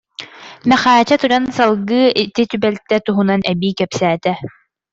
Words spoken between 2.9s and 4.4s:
туһунан эбии кэпсээтэ